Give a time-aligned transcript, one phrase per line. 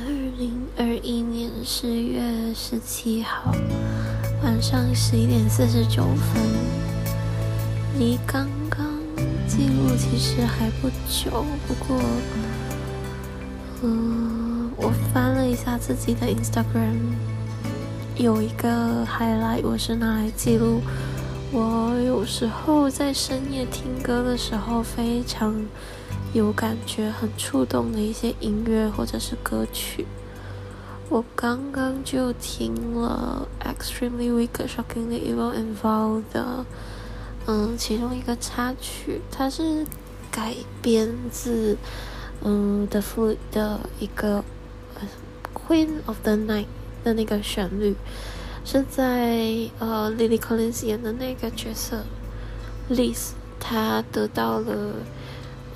[0.00, 0.04] 二
[0.38, 2.22] 零二一年十月
[2.54, 3.52] 十七号
[4.44, 6.40] 晚上十一点四十九分，
[7.98, 8.86] 离刚刚
[9.48, 11.44] 记录其实还不久。
[11.66, 12.00] 不过，
[13.82, 16.94] 嗯，我翻了一下自己的 Instagram，
[18.16, 20.80] 有一个 highlight，我是拿来记录
[21.50, 25.54] 我有时候在深夜听歌的时候非常。
[26.34, 30.06] 有感觉很触动的一些音乐或者是歌曲，
[31.08, 36.66] 我刚刚就听了《Extremely Weak, Shockingly Evil and Vile》的，
[37.46, 39.86] 嗯，其中一个插曲，它是
[40.30, 41.78] 改编自
[42.44, 44.44] 嗯 The Flute 的一个
[45.66, 46.64] 《Queen of the Night》
[47.04, 47.96] 的那个旋律，
[48.66, 52.04] 是在呃 Lily Collins 演的那个角色
[52.90, 54.92] Liz，她得到了。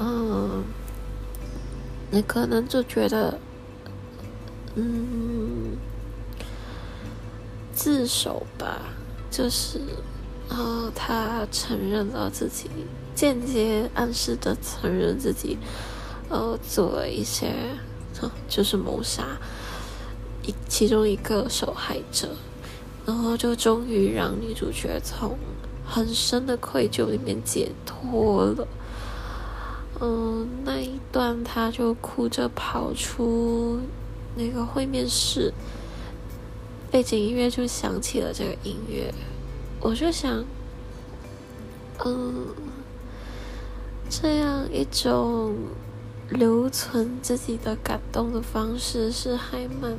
[0.04, 0.64] 嗯，
[2.10, 3.38] 你可能就觉得，
[4.74, 5.76] 嗯，
[7.72, 8.80] 自首吧，
[9.30, 9.78] 就是，
[10.48, 12.68] 啊，他承认了自己，
[13.14, 15.56] 间接暗示的承认自己，
[16.28, 17.54] 呃，做了一些，
[18.48, 19.22] 就是谋杀
[20.42, 22.30] 一其中一个受害者，
[23.06, 25.38] 然后就终于让女主角从
[25.86, 28.66] 很深的愧疚里面解脱了。
[30.04, 33.78] 嗯，那一段他就哭着跑出
[34.34, 35.54] 那个会面室，
[36.90, 39.14] 背景音乐就响起了这个音乐，
[39.78, 40.44] 我就想，
[42.04, 42.48] 嗯，
[44.10, 45.54] 这样一种
[46.30, 49.92] 留存自己的感动的方式是还蛮，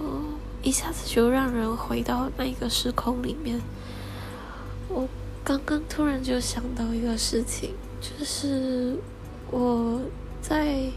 [0.00, 3.60] 哦，一下子就让人回到那个时空里面。
[4.88, 5.06] 我
[5.44, 7.70] 刚刚突然就想到一个事情。
[8.00, 8.96] 就是
[9.50, 10.00] 我
[10.40, 10.90] 在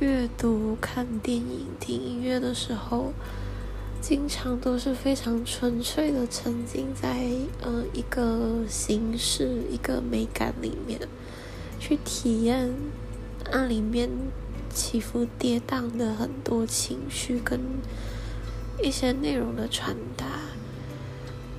[0.00, 3.12] 阅读、看电影、听音乐的时候，
[4.00, 7.28] 经常都是非常纯粹的沉浸在
[7.60, 11.00] 呃一个形式、一个美感里面，
[11.78, 12.74] 去体验
[13.50, 14.10] 那里面
[14.74, 17.60] 起伏跌宕的很多情绪跟
[18.82, 20.26] 一些内容的传达。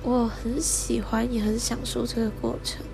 [0.02, 2.84] 我很喜欢，也很享受这个过程。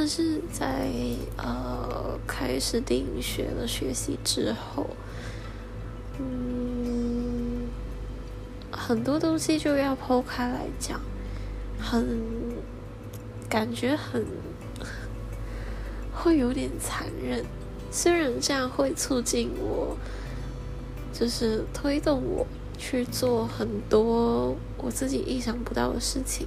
[0.00, 0.88] 但是在
[1.36, 4.86] 呃开始电影学的学习之后，
[6.20, 7.66] 嗯，
[8.70, 11.00] 很多东西就要剖开来讲，
[11.80, 12.20] 很
[13.48, 14.24] 感觉很
[16.14, 17.44] 会有点残忍。
[17.90, 19.96] 虽然这样会促进我，
[21.12, 22.46] 就是推动我
[22.78, 26.46] 去做很多我自己意想不到的事情，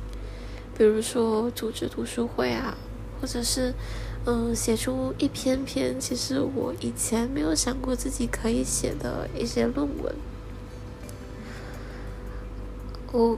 [0.78, 2.78] 比如说组织读书会啊。
[3.22, 3.74] 或者是，
[4.26, 10.16] 嗯，写出一篇篇其实我以前没有想过自己可以写的一些论文。
[13.12, 13.38] 我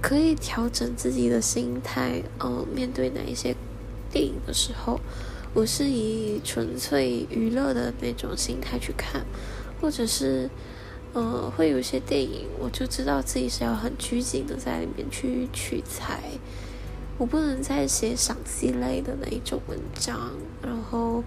[0.00, 3.54] 可以调整自己的心态，嗯，面对哪一些
[4.10, 4.98] 电影的时候，
[5.52, 9.26] 我是以纯粹娱乐的那种心态去看，
[9.80, 10.48] 或者是，
[11.14, 16.22] 嗯，会有一些电影，我就知道自己是要很拘谨的在里面去取材。
[17.18, 20.30] 我不能再写赏析类的那一种文章，
[20.62, 21.24] 然后，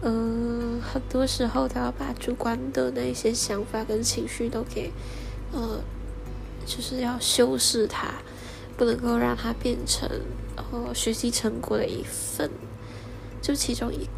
[0.00, 4.90] 嗯，很多时候都要把主观的那些想法跟情绪都给，
[5.52, 5.80] 呃，
[6.64, 8.08] 就是要修饰它，
[8.78, 10.08] 不能够让它变成
[10.56, 12.50] 呃学习成果的一份，
[13.42, 14.08] 就其中一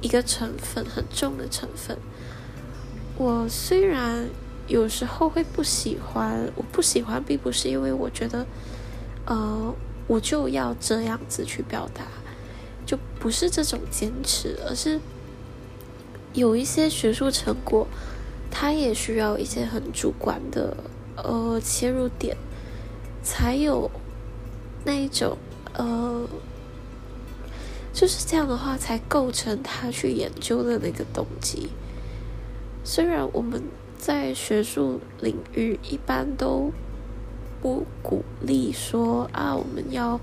[0.00, 1.98] 一个成分很重的成分。
[3.16, 4.28] 我虽然
[4.68, 8.46] 有时候会不喜欢，我不喜欢并不是因为我觉得，
[9.26, 9.74] 呃。
[10.10, 12.02] 我就要这样子去表达，
[12.84, 14.98] 就不是这种坚持，而是
[16.32, 17.86] 有一些学术成果，
[18.50, 20.76] 它也需要一些很主观的
[21.14, 22.36] 呃切入点，
[23.22, 23.88] 才有
[24.84, 25.38] 那一种
[25.74, 26.28] 呃，
[27.92, 31.68] 就是这样的话才构成他去研究的那个动机。
[32.82, 33.62] 虽然我们
[33.96, 36.72] 在学术领域一般都。
[37.60, 40.18] 不鼓励说啊，我们要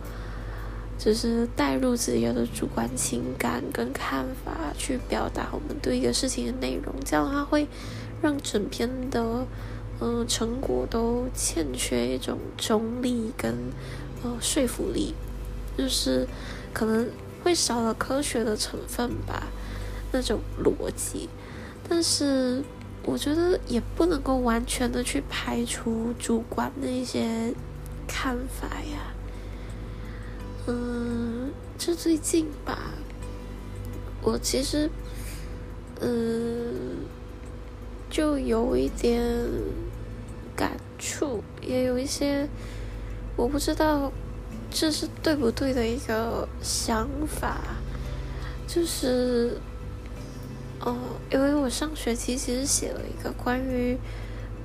[0.97, 7.67] 只是带入自己的主观情感跟看法去表达我们对一个事情的内容，这样的话会
[8.21, 9.45] 让整篇的
[9.99, 13.53] 嗯成果都欠缺一种中立跟
[14.23, 15.13] 呃说服力，
[15.77, 16.27] 就是
[16.73, 17.07] 可能
[17.43, 19.43] 会少了科学的成分吧，
[20.11, 21.29] 那种逻辑，
[21.87, 22.63] 但是。
[23.07, 27.53] 我觉得也不能够完全的去排除主观的一些
[28.05, 29.15] 看法呀。
[30.67, 32.91] 嗯，这最近吧，
[34.21, 34.89] 我其实，
[36.01, 36.97] 嗯，
[38.09, 39.23] 就有一点
[40.53, 42.45] 感触，也有一些
[43.37, 44.11] 我不知道
[44.69, 47.61] 这是对不对的一个想法，
[48.67, 49.57] 就是
[50.79, 50.95] 哦，
[51.31, 53.97] 因为我上学期其实写了一个关于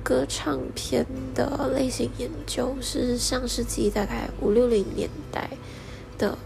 [0.03, 5.49] 歌唱片的类型研究，是上世纪大概五六零年代
[6.17, 6.37] 的，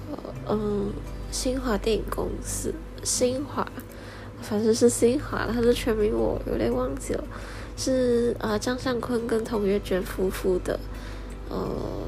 [0.48, 0.92] 嗯，
[1.32, 2.74] 新华电影公司，
[3.04, 3.68] 新华。
[4.40, 7.24] 反正是新华，它的全名我有点忘记了，
[7.76, 10.80] 是啊张尚坤跟童月娟夫妇的，
[11.50, 11.58] 呃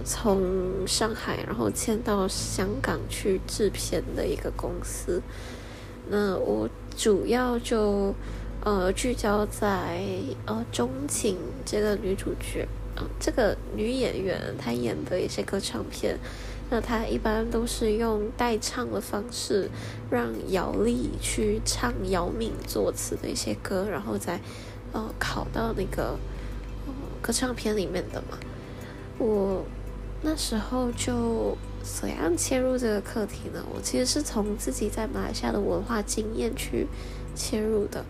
[0.06, 5.22] 从上海然后迁到香港去制片的一个公司。
[6.08, 8.14] 那我主要就
[8.64, 10.02] 呃聚焦在
[10.46, 16.18] 呃钟情这个女主角啊这个女演员她演的一些歌唱片。
[16.72, 19.70] 那她一般都是用代唱的方式，
[20.12, 24.40] 让姚丽去唱姚敏作词的一些歌，然后再
[24.92, 26.16] 呃考到那个
[26.86, 28.38] 呃歌唱片里面的嘛。
[29.18, 29.66] 我
[30.22, 33.64] 那时候就怎样切入这个课题呢？
[33.74, 36.88] 我其实是从自己在马来西亚的文化经验去
[37.36, 38.06] 切入的。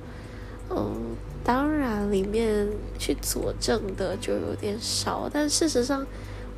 [0.69, 2.67] 嗯，当然里面
[2.97, 6.05] 去佐证的就有点少，但事实上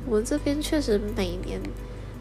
[0.06, 1.60] 我们这边确实每年。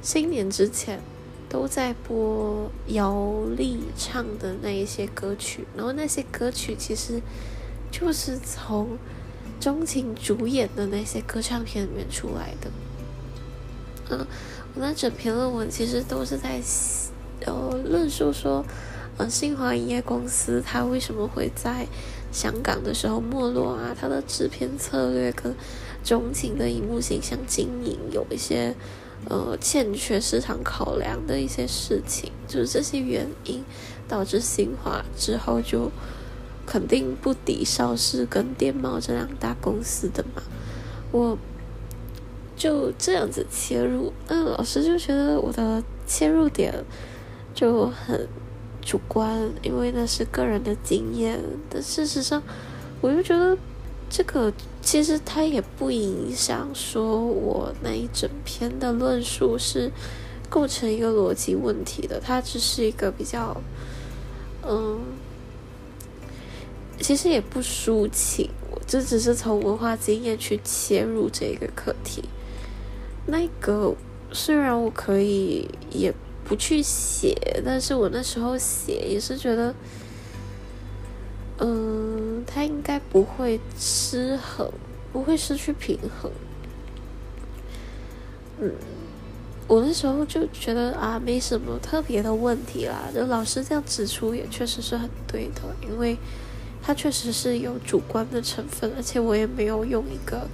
[0.04, 1.00] 新年之前
[1.48, 7.22] 都在播姚丽唱的那一些歌曲，然后那些歌曲其实
[7.92, 8.98] 就是从
[9.60, 12.72] 钟情主演的那些歌唱片里面出来的。
[14.10, 14.26] 嗯，
[14.74, 16.62] 我那整篇论文其实都是在
[17.46, 18.66] 呃论述说，
[19.18, 21.88] 呃，新华影业公司它为什么会在
[22.32, 23.96] 香港的时候没落啊？
[24.00, 25.56] 它的制片策略跟
[26.04, 28.76] 钟情的荧幕形象经营有一些。
[29.30, 33.64] 呃，欠缺市场考量的一些事情，就是这些原因
[34.08, 35.92] 导致新华之后就
[36.66, 40.42] 肯定不敌邵氏跟电贸这两大公司的嘛。
[41.12, 41.38] 我
[42.62, 46.72] 就这样子切入，那老师就觉得我的切入点
[47.56, 48.28] 就很
[48.84, 51.40] 主观，因为那是个人的经验。
[51.72, 52.44] 但事实上，
[53.02, 53.58] 我就觉得。
[54.14, 59.90] 这个其实它也不影响说我那一整篇的论述是
[60.50, 63.56] 构成一个逻辑问题的，它只是一个比较，
[64.68, 65.00] 嗯，
[67.00, 72.26] 其实也不抒情，我这只是从文化经验去切入这个课题。
[73.32, 73.96] 那个
[74.32, 76.14] 虽然我可以也
[76.44, 77.36] 不去写，
[77.66, 79.74] 但是我那时候写也是觉得。
[81.64, 84.68] 嗯，他应该不会失衡，
[85.14, 86.32] 不会失去平衡。
[88.60, 88.72] 嗯，
[89.68, 93.04] 我那时候就觉得啊，没什么特别的问题啦。
[93.14, 96.18] 就老师这样指出，也确实是很对的，因为
[96.82, 100.48] 他确实是有主观的成分，而且我也没有用一个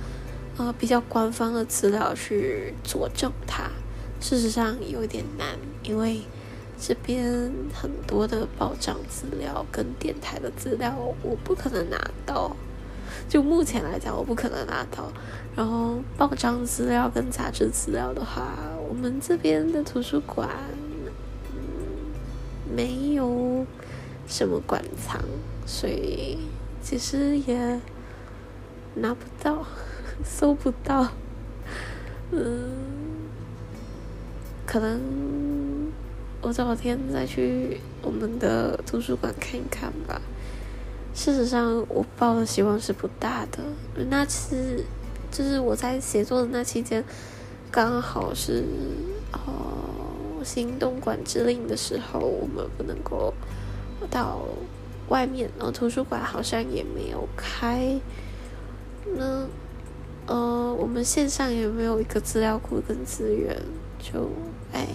[0.57, 3.69] 呃比较官方的资料去佐证它。
[4.19, 6.21] 事实上有点难，因为。
[6.79, 12.55] 这边很多的报章资料跟电台的资料，我不可能拿到。
[13.27, 15.11] 就目前来讲，我不可能拿到。
[15.55, 18.53] 然后报章资料跟杂志资料的话，
[18.87, 20.47] 我们这边的图书馆
[22.75, 23.65] 没有
[24.27, 25.19] 什么馆藏，
[25.65, 26.37] 所以
[26.83, 27.81] 其实也
[28.93, 29.65] 拿不到，
[30.23, 31.09] 搜不到。
[32.31, 32.71] 嗯，
[34.65, 34.99] 可能。
[36.39, 40.21] 我找天再去我们的图书馆看一看吧。
[41.13, 43.57] 事实上，我抱的希望是不大的。
[44.07, 44.85] 那次
[45.31, 47.03] 就是我在写作的那期间，
[47.71, 48.63] 刚好是
[49.33, 53.33] 哦行动管制令的时候，我们不能够
[54.09, 54.39] 到
[55.09, 57.99] 外面，然后图书馆好像也没有开。
[59.17, 59.47] 那，
[60.87, 63.61] 我们线上也没有一个资料库跟资源，
[63.99, 64.29] 就
[64.71, 64.87] 哎。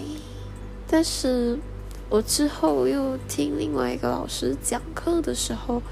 [0.88, 1.58] 但是，
[2.08, 5.82] 我之后又听另外一个老师讲课的时候，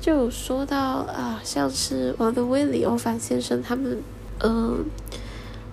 [0.00, 4.00] 就有说到啊，像是王德威、李欧凡先生他们，
[4.38, 4.84] 嗯，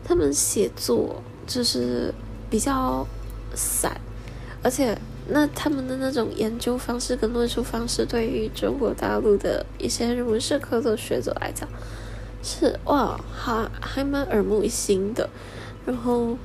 [0.03, 2.11] 他们写作就是
[2.49, 3.05] 比较
[3.53, 4.01] 散，
[4.63, 11.69] 而且那他们的那种研究方式跟论述方式，对于中国大陆的一些人文社科的学者来讲，
[12.47, 15.29] 是哇，还还蛮耳目一新的，
[15.85, 16.37] 然后。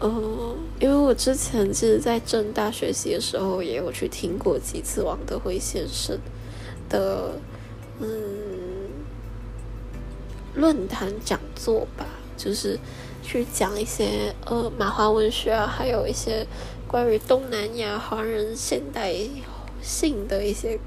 [0.00, 6.16] 嗯，因为我之前其实，在正大学习的时候，也有去听过几次王德辉先生
[6.88, 7.32] 的
[7.98, 8.08] 嗯
[10.54, 12.06] 论坛讲座吧，
[12.36, 12.78] 就是
[13.24, 16.46] 去讲一些呃马华文学啊，还有一些
[16.86, 19.12] 关于东南亚华人现代
[19.82, 20.78] 性的一些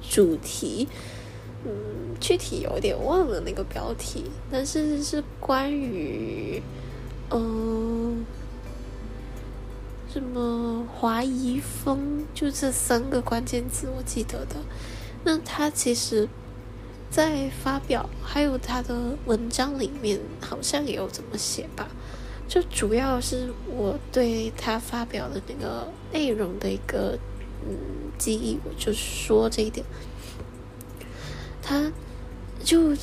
[0.00, 0.88] 主题。
[1.66, 1.72] 嗯，
[2.26, 6.62] 具体有点忘了那个标题，但是是关于，
[7.28, 8.24] 嗯，
[10.10, 14.56] 什么华夷风，就这三个关键字我记得的。
[15.22, 16.26] 那他其实，
[17.10, 21.88] 在发表还有他的文章里面，好像也有这么写吧。
[22.48, 27.18] 就主要是我对他发表的那个内容的一个
[27.68, 27.76] 嗯
[28.16, 29.84] 记忆，我就说这一点。
[31.60, 31.92] 他
[32.64, 32.96] 就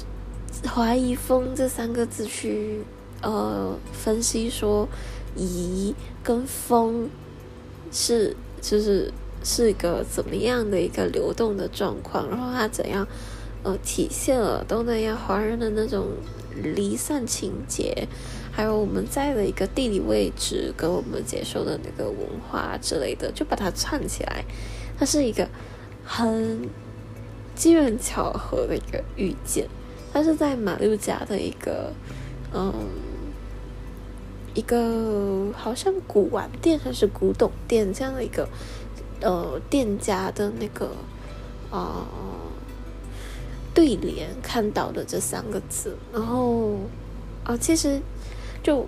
[0.68, 2.82] 怀疑“风”这三个字去
[3.22, 4.90] 呃分析说，
[5.36, 7.10] 疑跟风
[7.92, 9.14] 是就是
[9.44, 13.08] 是一个怎么样的一个流动的状况，然后它怎样
[13.64, 16.08] 呃体现了东南亚华人的那种
[16.62, 18.08] 离散情节，
[18.52, 24.44] 还有我们在的一个地理位置跟我们接受的那个文化之类的，就把它串起来，
[24.98, 25.48] 它是一个
[26.04, 26.68] 很。
[27.62, 29.68] 机缘巧合的一个遇见，
[30.12, 31.94] 他是在马六甲的一个，
[32.52, 32.74] 嗯，
[34.56, 38.50] 一个好像古玩店还是古董店这样的一个，
[39.22, 40.90] 呃，店家的那个
[41.70, 42.08] 啊
[43.76, 46.80] 对联看到的这三个字，然后
[47.44, 48.02] 啊，其实
[48.64, 48.88] 就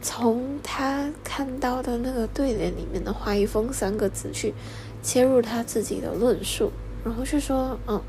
[0.00, 4.54] 从他看到的那个对联里面的“画一峰”三个字去
[5.02, 6.70] 切入他自己的论述。
[7.06, 8.02] 然后就说，嗯，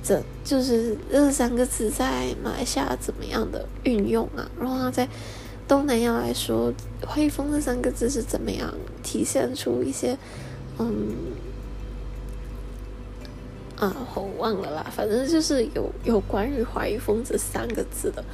[0.00, 4.48] 这就是这三个字在马来西亚怎么样的运用啊？
[4.60, 5.08] 然后他在
[5.66, 6.72] 东南亚来说
[7.04, 10.16] ，“汇丰”这三个字是怎么样体现出一些，
[10.78, 11.08] 嗯，
[13.76, 18.24] 啊，我忘了啦，反正就是有有关于“华谊峰”这三个字的，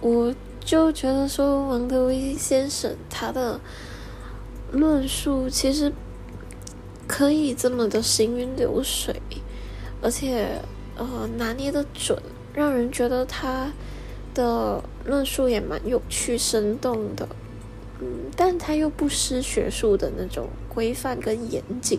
[0.00, 3.58] 我就觉得说，王德威先生他的
[4.70, 5.92] 论述其实。
[7.10, 9.20] 可以这么的行云流水，
[10.00, 10.46] 而且
[10.96, 12.16] 呃拿捏的准，
[12.54, 13.72] 让人觉得他
[14.32, 17.28] 的论述也蛮有趣、生动的。
[17.98, 21.98] 嗯，但他又不失学术的那种规范跟严谨。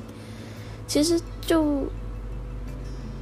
[0.87, 1.85] 其实就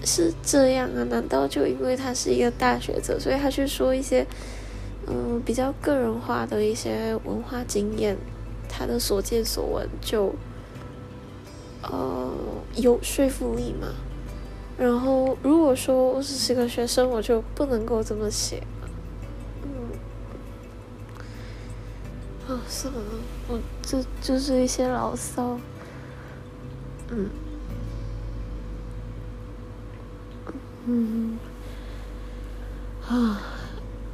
[0.05, 1.03] 是这样啊？
[1.09, 4.23] 难道就因为他是一个大学者，所以他去说一些
[5.07, 8.15] 嗯比较个人化的一些文化经验，
[8.69, 10.35] 他的所见所闻就？
[11.81, 12.31] 呃，
[12.75, 13.87] 有说服力嘛？
[14.77, 18.63] 然后如果说我只是个学生，我就不能够这么写。
[19.63, 19.69] 嗯，
[22.47, 23.01] 啊，算了，
[23.49, 25.59] 我这就是一些牢骚。
[27.09, 27.29] 嗯，
[30.85, 31.39] 嗯，
[33.07, 33.41] 啊，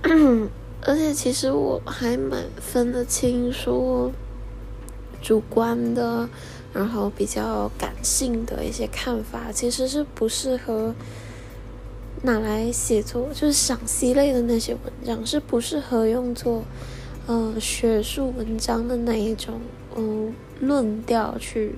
[0.82, 4.12] 而且其实我还蛮分得清，说
[5.22, 6.28] 主观的。
[6.76, 10.94] 然后比较感性的一些看法，其实是不适合
[12.24, 16.66] 拿来写作，就是赏析类的那些文章是不适合用作，
[17.28, 19.62] 呃，学术文章的那一种，
[19.96, 21.76] 嗯，论调去，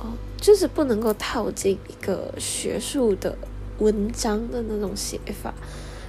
[0.00, 3.34] 哦，就是不能够套进一个学术的
[3.78, 5.54] 文章的那种写法，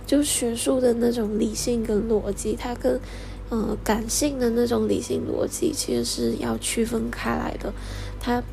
[0.05, 2.99] 就学术的那种理性跟逻辑，它跟。
[3.51, 7.73] 嗯，感性的那种理性逻辑其实是要区分开来的，
[8.19, 8.43] 它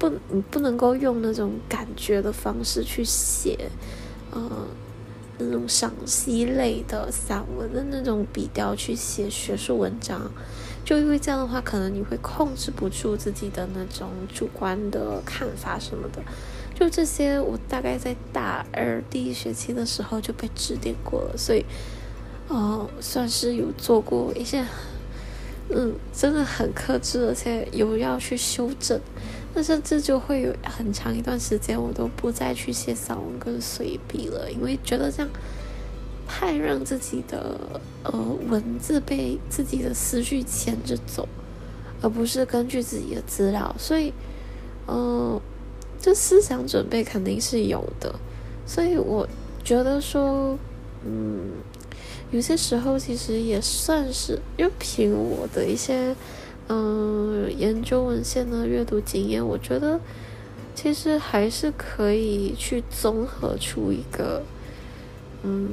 [0.00, 3.70] 不，你不能够用那种感觉的方式去写，
[4.34, 4.50] 嗯，
[5.38, 10.28] 那种赏析类的散文的那种笔调去写学术文章，
[10.84, 16.20] 就因为这样的话，可能你会控制不住自己的那种主观的看法什么的，
[16.74, 21.64] 就这些，我大概在大二第一学期的时候就被指点过了，所以。
[22.52, 24.62] 哦，算是有做过一些，
[25.70, 29.00] 嗯，真的很克制，而且有要去修正，
[29.54, 35.30] 但是这就会有很长一段时间，我都不再去写散文跟随笔了，因为觉得这样
[36.28, 37.56] 太让自己的
[38.02, 38.12] 呃
[38.50, 41.26] 文字被自己的思绪牵着走，
[42.02, 44.12] 而不是根据自己的资料，所以，
[44.86, 45.40] 嗯，
[45.98, 48.14] 这思想准备肯定是有的，
[48.66, 49.26] 所以我
[49.64, 50.58] 觉得说，
[51.06, 51.52] 嗯。
[52.32, 56.16] 有些时候其实也算是，因凭我的一些
[56.68, 60.00] 嗯研究文献的阅读经验，我觉得
[60.74, 64.42] 其实还是可以去综合出一个
[65.42, 65.68] 嗯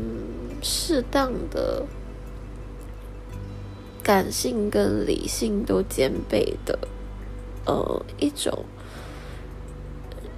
[0.62, 1.86] 适当的
[4.04, 6.78] 感性跟理性都兼备的
[7.66, 8.66] 呃一种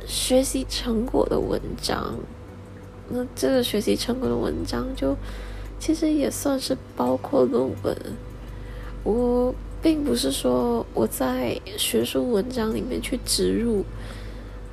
[0.06, 2.14] 学习成果的文章。
[3.10, 5.18] 那这个学习成果的文章就。
[5.82, 7.98] 其实也算是包括论文。
[9.04, 13.84] 我并不是说我在学术文章里面去植入，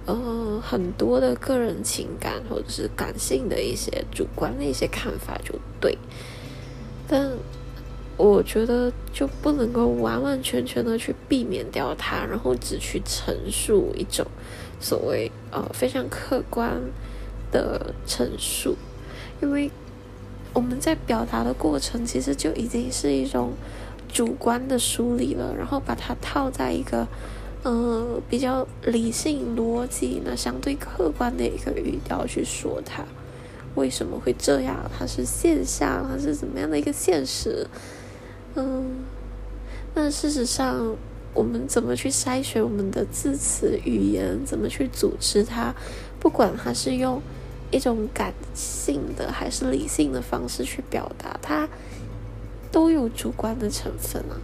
[0.05, 5.97] 呃很多的个人情感或者是感性的一些主观的一些看法就对，
[7.09, 7.31] 但
[8.19, 14.27] 我觉得就不能够完完全全的去避免掉它，然后只去陈述一种
[14.79, 16.79] 所谓呃非常客观
[17.51, 18.77] 的陈述，
[19.41, 19.71] 因为
[20.59, 23.53] 我们在表达的过程其实就已经是一种。
[24.11, 27.07] 主观的梳理了，然后把它套在一个，
[27.63, 33.05] 呃，比较理性逻辑、那相对客观的一个语调去说它，
[33.75, 34.91] 为什么会这样？
[34.99, 37.67] 它是现象，它是怎么样的一个现实？
[38.55, 39.05] 嗯，
[39.95, 40.97] 那事实上，
[41.35, 44.43] 我们怎么去筛选我们的字词语言？
[44.47, 45.75] 怎么去组织它？
[46.19, 47.21] 不管它是用
[47.71, 51.69] 一种感性的还是理性的方式去表达它。
[52.71, 54.37] 都有主观的成分啊，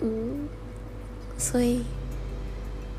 [0.00, 0.46] 嗯，
[1.38, 1.80] 所以，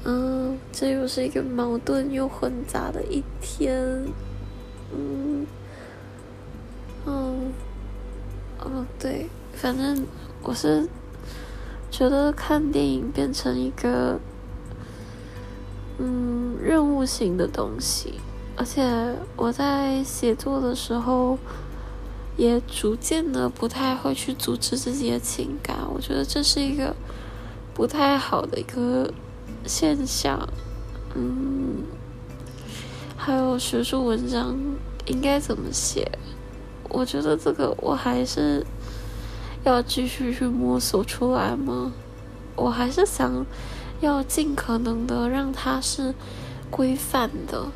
[0.04, 3.78] 嗯，这又是一个矛盾又混杂的一天，
[4.92, 5.46] 嗯，
[7.06, 7.54] 嗯，
[8.60, 10.04] 哦，对，反正
[10.42, 10.90] 我是
[11.92, 14.20] 觉得看电影变成一个，
[16.00, 18.16] 嗯，任务型的东西，
[18.56, 21.38] 而且我在写作的时候。
[22.36, 26.96] 也逐渐的不太会去组织自己的情感，我觉得这是一个
[27.76, 29.14] 不太好的一个
[29.68, 30.50] 现象。
[31.14, 31.84] 嗯，
[33.16, 34.58] 还有学术文章
[35.06, 36.12] 应该怎么写？
[36.90, 38.66] 我觉得这个我还是
[39.64, 41.94] 要继续去摸索出来吗？
[42.56, 43.46] 我还是想
[44.02, 46.16] 要尽可能的让它是
[46.72, 47.68] 规范的。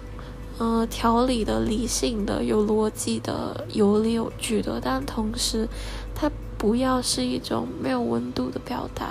[0.59, 5.67] 呃，条理的、理性的、有逻辑的、有理有据的，但同时，
[6.15, 9.07] 它不要是一种没有温度的表达，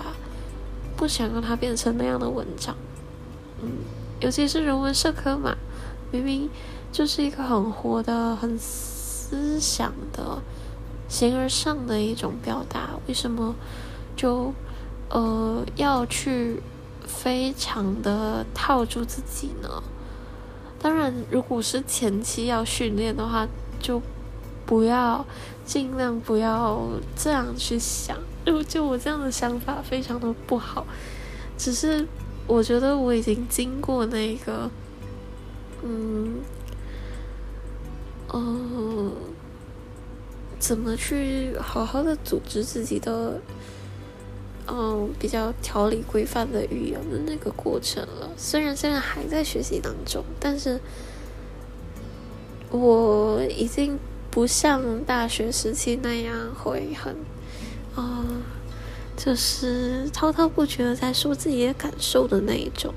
[0.97, 2.75] 不想让它变成那样的文章。
[3.63, 3.71] 嗯，
[4.19, 5.57] 尤其是人文社科嘛，
[6.11, 6.51] 明明
[6.91, 10.43] 就是一个很活的、很思想的、
[11.09, 13.55] 形而上的一种表达，为什么
[14.17, 14.53] 就
[15.11, 16.61] 呃要去
[17.07, 19.83] 非常的套住自己呢？
[20.79, 23.49] 当然，如果是前期要训练的话，
[23.81, 24.01] 就
[24.65, 25.25] 不要
[25.65, 28.17] 尽量不要这样去想。
[28.45, 30.87] 就就我这样的想法非常的不好。
[31.59, 32.07] 只是
[32.47, 34.71] 我觉得我已经经过那个，
[35.83, 36.35] 嗯，
[38.29, 39.13] 呃，
[40.59, 43.41] 怎么去好好的组织自己的。
[44.69, 48.29] 嗯，比较条理规范的语言的那个过程了。
[48.37, 50.81] 虽然现在还在学习当中，但是
[52.71, 53.97] 我已经
[54.29, 57.15] 不像大学时期那样会很，
[57.95, 58.27] 啊，
[59.17, 62.93] 就是滔滔不绝的在说自己的感受的那一种。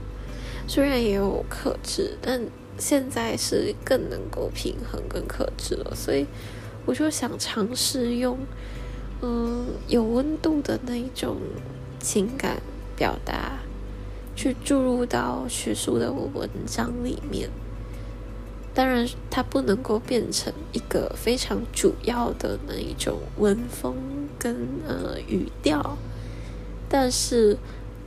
[0.67, 2.41] 虽然也有克制，但
[2.79, 5.93] 现在是更能够平衡跟克制了。
[5.95, 6.25] 所以
[6.87, 8.37] 我就想尝试用。
[9.21, 11.35] 嗯，有温度的那一种
[11.99, 12.61] 情感
[12.95, 13.59] 表达，
[14.33, 17.49] 去注入到学术的文章里面。
[18.73, 23.95] 当然，它不能够变成一个非常主要的那一种文风
[24.37, 24.55] 跟
[24.87, 25.97] 呃语调。
[26.87, 27.57] 但是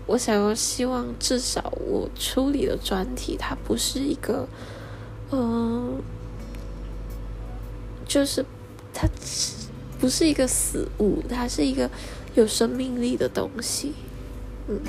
[0.07, 4.49] 我想要希望，至少我处理的专题，它不是一个，
[5.31, 6.01] 嗯，
[8.07, 8.43] 就是
[8.95, 9.07] 它。
[10.03, 11.89] 不是一个死物，它是一个
[12.35, 13.93] 有生命力的东西。
[14.67, 14.81] 嗯，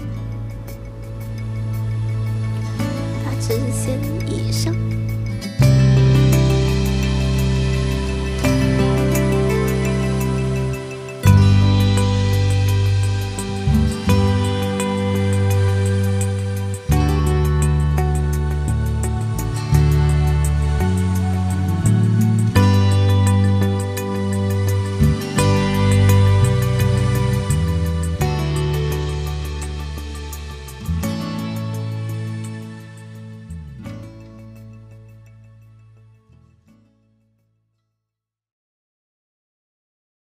[3.23, 4.32] 它只是先。